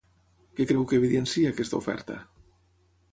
[0.59, 2.17] Què creu que evidencia aquesta oferta?